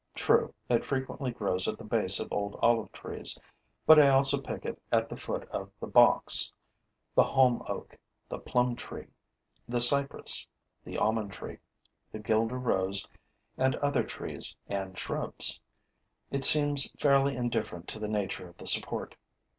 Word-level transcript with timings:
True, 0.15 0.51
it 0.67 0.83
frequently 0.83 1.29
grows 1.29 1.67
at 1.67 1.77
the 1.77 1.83
base 1.83 2.19
of 2.19 2.33
old 2.33 2.57
olive 2.59 2.91
trees, 2.91 3.37
but 3.85 3.99
I 3.99 4.09
also 4.09 4.41
pick 4.41 4.65
it 4.65 4.81
at 4.91 5.07
the 5.07 5.15
foot 5.15 5.47
of 5.49 5.69
the 5.79 5.85
box, 5.85 6.51
the 7.13 7.21
holm 7.23 7.61
oak, 7.67 7.95
the 8.27 8.39
plum 8.39 8.75
tree, 8.75 9.09
the 9.69 9.79
cypress, 9.79 10.47
the 10.83 10.97
almond 10.97 11.33
tree, 11.33 11.59
the 12.11 12.17
Guelder 12.17 12.57
rose 12.57 13.07
and 13.59 13.75
other 13.75 14.01
trees 14.01 14.55
and 14.67 14.97
shrubs. 14.97 15.59
It 16.31 16.43
seems 16.43 16.89
fairly 16.99 17.35
indifferent 17.37 17.87
to 17.89 17.99
the 17.99 18.07
nature 18.07 18.49
of 18.49 18.57
the 18.57 18.65
support. 18.65 19.15